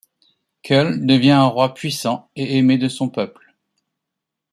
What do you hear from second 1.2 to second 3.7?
un roi puissant et aimé de son peuple.